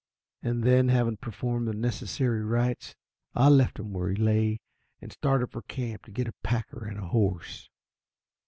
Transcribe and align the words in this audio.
And 0.41 0.63
then, 0.63 0.87
having 0.89 1.17
performed 1.17 1.67
the 1.67 1.75
necessary 1.75 2.41
rites, 2.43 2.95
I 3.35 3.49
left 3.49 3.77
him 3.77 3.93
where 3.93 4.09
he 4.09 4.15
lay, 4.15 4.57
and 4.99 5.11
started 5.13 5.51
for 5.51 5.61
camp 5.61 6.05
to 6.05 6.11
get 6.11 6.27
a 6.27 6.33
packer 6.41 6.83
and 6.85 6.97
a 6.97 7.09
horse. 7.09 7.69